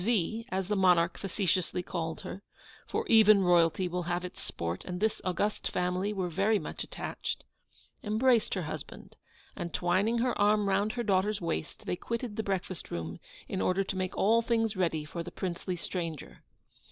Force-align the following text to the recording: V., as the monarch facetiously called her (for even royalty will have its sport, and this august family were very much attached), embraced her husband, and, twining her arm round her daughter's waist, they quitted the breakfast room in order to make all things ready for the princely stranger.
V., 0.03 0.47
as 0.49 0.67
the 0.67 0.75
monarch 0.75 1.19
facetiously 1.19 1.83
called 1.83 2.21
her 2.21 2.41
(for 2.87 3.05
even 3.07 3.43
royalty 3.43 3.87
will 3.87 4.01
have 4.09 4.25
its 4.25 4.41
sport, 4.41 4.83
and 4.83 4.99
this 4.99 5.21
august 5.23 5.69
family 5.69 6.11
were 6.11 6.27
very 6.27 6.57
much 6.57 6.83
attached), 6.83 7.43
embraced 8.03 8.55
her 8.55 8.63
husband, 8.63 9.15
and, 9.55 9.75
twining 9.75 10.17
her 10.17 10.35
arm 10.41 10.67
round 10.67 10.93
her 10.93 11.03
daughter's 11.03 11.39
waist, 11.39 11.85
they 11.85 11.95
quitted 11.95 12.35
the 12.35 12.41
breakfast 12.41 12.89
room 12.89 13.19
in 13.47 13.61
order 13.61 13.83
to 13.83 13.95
make 13.95 14.17
all 14.17 14.41
things 14.41 14.75
ready 14.75 15.05
for 15.05 15.21
the 15.21 15.29
princely 15.29 15.75
stranger. 15.75 16.41